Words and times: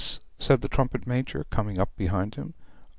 said 0.39 0.61
the 0.61 0.67
trumpet 0.67 1.05
major, 1.05 1.43
coming 1.51 1.77
up 1.77 1.95
behind 1.95 2.33
him. 2.33 2.55